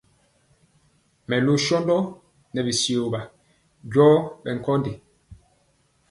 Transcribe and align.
Mɛlu 1.27 1.53
shɔgi 1.65 1.97
nɛ 2.53 2.59
bityio 2.65 3.03
wa 3.11 3.21
njɔɔ 3.85 4.15
bɛ 4.43 4.49
nkondi. 4.57 4.93